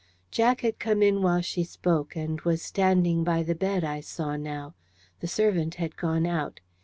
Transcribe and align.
Jack 0.31 0.61
had 0.61 0.79
come 0.79 1.03
in 1.03 1.21
while 1.21 1.41
she 1.41 1.63
spoke, 1.63 2.15
and 2.15 2.41
was 2.41 2.63
standing 2.63 3.23
by 3.23 3.43
the 3.43 3.53
bed, 3.53 3.83
I 3.83 3.99
saw 4.01 4.35
now. 4.35 4.73
The 5.19 5.27
servant 5.27 5.75
had 5.75 5.95
gone 5.95 6.25
out. 6.25 6.59